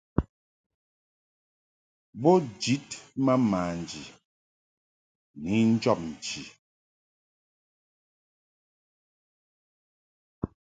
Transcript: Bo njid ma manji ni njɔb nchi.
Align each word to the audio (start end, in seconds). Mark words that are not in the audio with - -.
Bo 2.21 2.31
njid 2.47 2.87
ma 3.25 3.33
manji 3.49 4.03
ni 5.41 5.53
njɔb 5.73 5.99
nchi. 6.11 6.41